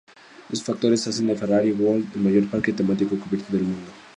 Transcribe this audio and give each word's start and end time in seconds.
Estos 0.47 0.63
factores 0.63 1.05
hacen 1.07 1.27
de 1.27 1.35
Ferrari 1.35 1.73
World 1.73 2.13
el 2.15 2.21
mayor 2.21 2.47
parque 2.49 2.73
temático 2.73 3.19
cubierto 3.19 3.53
del 3.53 3.65
mundo. 3.65 3.91